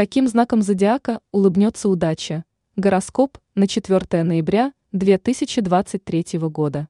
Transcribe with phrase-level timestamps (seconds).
[0.00, 2.46] Каким знаком зодиака улыбнется удача?
[2.74, 6.88] Гороскоп на 4 ноября 2023 года.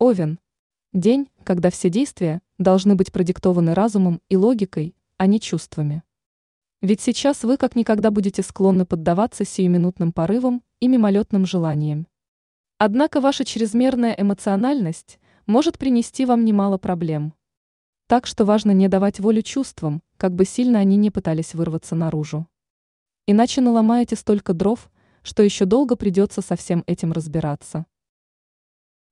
[0.00, 0.40] Овен.
[0.92, 6.02] День, когда все действия должны быть продиктованы разумом и логикой, а не чувствами.
[6.82, 12.08] Ведь сейчас вы как никогда будете склонны поддаваться сиюминутным порывам и мимолетным желаниям.
[12.78, 17.32] Однако ваша чрезмерная эмоциональность может принести вам немало проблем.
[18.10, 22.48] Так что важно не давать волю чувствам, как бы сильно они не пытались вырваться наружу.
[23.28, 24.90] Иначе наломаете столько дров,
[25.22, 27.86] что еще долго придется со всем этим разбираться.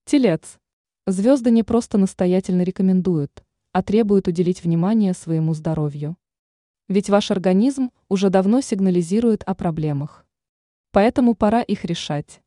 [0.05, 0.59] Телец.
[1.07, 6.17] Звезды не просто настоятельно рекомендуют, а требуют уделить внимание своему здоровью.
[6.89, 10.27] Ведь ваш организм уже давно сигнализирует о проблемах.
[10.91, 12.43] Поэтому пора их решать.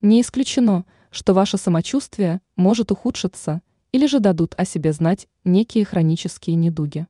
[0.00, 3.62] Не исключено, что ваше самочувствие может ухудшиться
[3.98, 7.08] или же дадут о себе знать некие хронические недуги.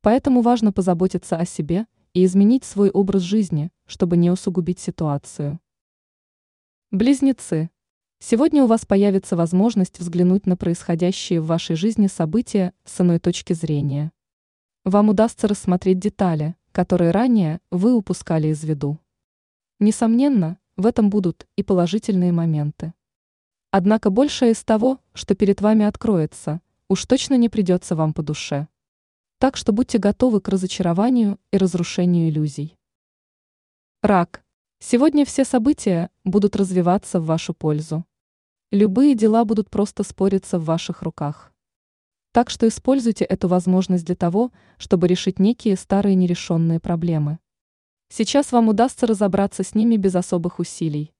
[0.00, 5.58] Поэтому важно позаботиться о себе и изменить свой образ жизни, чтобы не усугубить ситуацию.
[6.92, 7.68] Близнецы.
[8.20, 13.52] Сегодня у вас появится возможность взглянуть на происходящие в вашей жизни события с иной точки
[13.52, 14.12] зрения.
[14.84, 19.00] Вам удастся рассмотреть детали, которые ранее вы упускали из виду.
[19.80, 22.94] Несомненно, в этом будут и положительные моменты.
[23.76, 28.68] Однако большее из того, что перед вами откроется, уж точно не придется вам по душе.
[29.38, 32.76] Так что будьте готовы к разочарованию и разрушению иллюзий.
[34.00, 34.44] Рак.
[34.78, 38.04] Сегодня все события будут развиваться в вашу пользу.
[38.70, 41.52] Любые дела будут просто спориться в ваших руках.
[42.30, 47.40] Так что используйте эту возможность для того, чтобы решить некие старые нерешенные проблемы.
[48.08, 51.12] Сейчас вам удастся разобраться с ними без особых усилий.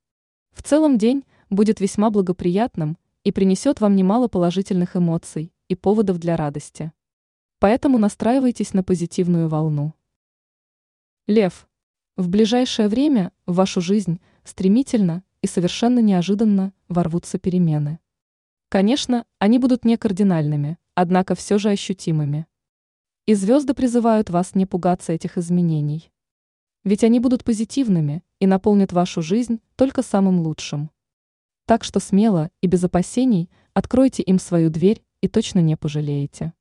[0.53, 6.37] В целом день будет весьма благоприятным и принесет вам немало положительных эмоций и поводов для
[6.37, 6.93] радости.
[7.59, 9.95] Поэтому настраивайтесь на позитивную волну.
[11.27, 11.67] Лев.
[12.17, 17.99] В ближайшее время в вашу жизнь стремительно и совершенно неожиданно ворвутся перемены.
[18.69, 22.47] Конечно, они будут не кардинальными, однако все же ощутимыми.
[23.27, 26.13] И звезды призывают вас не пугаться этих изменений.
[26.85, 30.91] Ведь они будут позитивными и наполнят вашу жизнь только самым лучшим.
[31.67, 36.53] Так что смело и без опасений откройте им свою дверь и точно не пожалеете.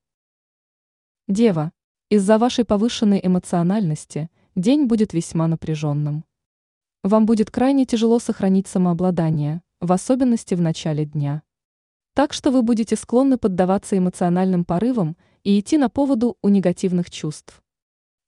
[1.28, 1.74] Дева,
[2.10, 6.24] из-за вашей повышенной эмоциональности день будет весьма напряженным.
[7.04, 11.44] Вам будет крайне тяжело сохранить самообладание, в особенности в начале дня.
[12.14, 17.62] Так что вы будете склонны поддаваться эмоциональным порывам и идти на поводу у негативных чувств.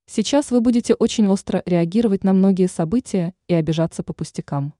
[0.07, 4.73] Сейчас вы будете очень остро реагировать на многие события и обижаться по пустякам.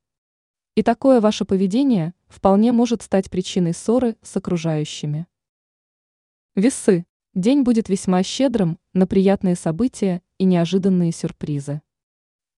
[0.75, 5.25] И такое ваше поведение вполне может стать причиной ссоры с окружающими.
[6.53, 7.05] Весы.
[7.33, 11.81] День будет весьма щедрым на приятные события и неожиданные сюрпризы.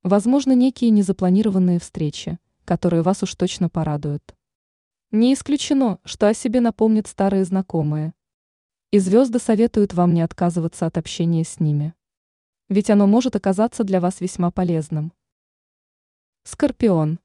[0.02, 4.36] Возможно, некие незапланированные встречи, которые вас уж точно порадуют.
[5.12, 8.14] Не исключено, что о себе напомнят старые знакомые.
[8.90, 11.94] И звезды советуют вам не отказываться от общения с ними.
[12.68, 15.14] Ведь оно может оказаться для вас весьма полезным.
[16.44, 17.20] Скорпион.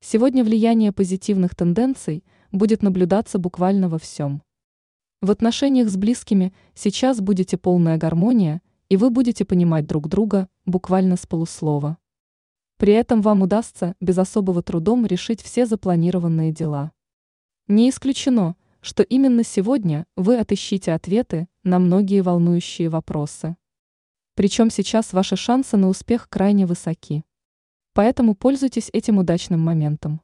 [0.00, 4.42] Сегодня влияние позитивных тенденций будет наблюдаться буквально во всем.
[5.20, 11.16] В отношениях с близкими сейчас будете полная гармония, и вы будете понимать друг друга буквально
[11.16, 11.98] с полуслова.
[12.76, 16.92] При этом вам удастся без особого трудом решить все запланированные дела.
[17.66, 23.56] Не исключено, что именно сегодня вы отыщите ответы на многие волнующие вопросы.
[24.36, 27.24] Причем сейчас ваши шансы на успех крайне высоки.
[27.98, 30.20] Поэтому пользуйтесь этим удачным моментом.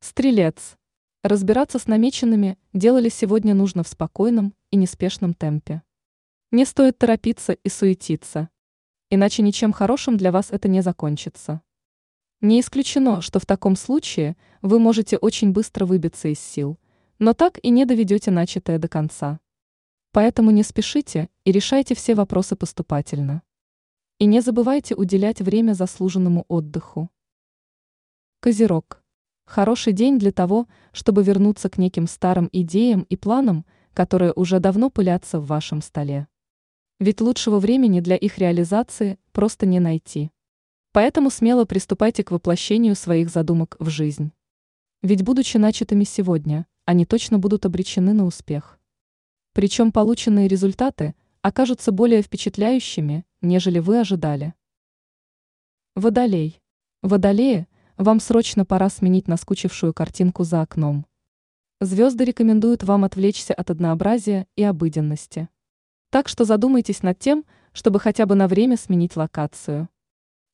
[0.00, 0.76] Стрелец.
[1.22, 5.82] Разбираться с намеченными делали сегодня нужно в спокойном и неспешном темпе.
[6.50, 8.50] Не стоит торопиться и суетиться.
[9.08, 11.62] Иначе ничем хорошим для вас это не закончится.
[12.42, 16.78] Не исключено, что в таком случае вы можете очень быстро выбиться из сил,
[17.18, 19.40] но так и не доведете начатое до конца.
[20.12, 23.42] Поэтому не спешите и решайте все вопросы поступательно.
[24.24, 27.10] И не забывайте уделять время заслуженному отдыху.
[28.40, 29.02] Козерог.
[29.44, 34.88] Хороший день для того, чтобы вернуться к неким старым идеям и планам, которые уже давно
[34.88, 36.26] пылятся в вашем столе.
[36.98, 40.30] Ведь лучшего времени для их реализации просто не найти.
[40.92, 44.32] Поэтому смело приступайте к воплощению своих задумок в жизнь.
[45.02, 48.78] Ведь будучи начатыми сегодня, они точно будут обречены на успех.
[49.52, 54.54] Причем полученные результаты окажутся более впечатляющими, нежели вы ожидали.
[55.94, 56.60] Водолей.
[57.02, 61.06] Водолеи, вам срочно пора сменить наскучившую картинку за окном.
[61.80, 65.48] Звезды рекомендуют вам отвлечься от однообразия и обыденности.
[66.10, 69.88] Так что задумайтесь над тем, чтобы хотя бы на время сменить локацию.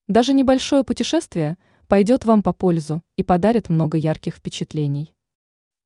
[0.09, 5.15] Даже небольшое путешествие пойдет вам по пользу и подарит много ярких впечатлений.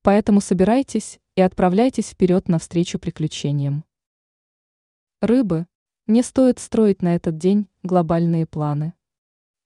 [0.02, 3.84] Поэтому собирайтесь и отправляйтесь вперед навстречу приключениям.
[5.20, 5.66] Рыбы,
[6.06, 8.92] не стоит строить на этот день глобальные планы.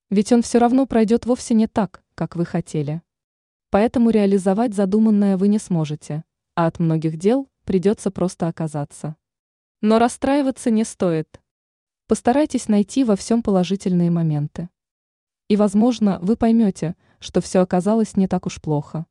[0.08, 3.02] Ведь он все равно пройдет вовсе не так, как вы хотели.
[3.70, 6.24] Поэтому реализовать задуманное вы не сможете,
[6.54, 9.16] а от многих дел придется просто оказаться.
[9.80, 11.40] Но расстраиваться не стоит.
[12.06, 14.70] Постарайтесь найти во всем положительные моменты.
[15.48, 19.06] И, возможно, вы поймете, что все оказалось не так уж плохо.